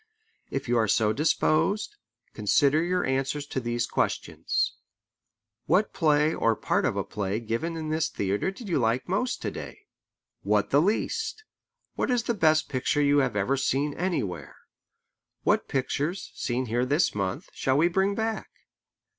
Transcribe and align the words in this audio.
If 0.49 0.67
you 0.67 0.77
are 0.79 0.87
so 0.87 1.13
disposed, 1.13 1.95
consider 2.33 2.81
your 2.83 3.05
answers 3.05 3.45
to 3.45 3.59
these 3.59 3.85
questions: 3.85 4.73
What 5.67 5.93
play 5.93 6.33
or 6.33 6.55
part 6.55 6.85
of 6.85 6.95
a 6.97 7.03
play 7.03 7.39
given 7.39 7.77
in 7.77 7.89
this 7.89 8.09
theatre 8.09 8.49
did 8.49 8.67
you 8.67 8.79
like 8.79 9.07
most 9.07 9.43
to 9.43 9.51
day? 9.51 9.81
What 10.41 10.71
the 10.71 10.81
least? 10.81 11.43
What 11.93 12.09
is 12.09 12.23
the 12.23 12.33
best 12.33 12.67
picture 12.67 12.99
you 12.99 13.19
have 13.19 13.35
ever 13.35 13.57
seen 13.57 13.93
anywhere? 13.93 14.55
What 15.43 15.67
pictures, 15.67 16.31
seen 16.33 16.65
here 16.65 16.83
this 16.83 17.13
month, 17.13 17.49
shall 17.53 17.77
we 17.77 17.87
bring 17.87 18.15
back?" 18.15 18.49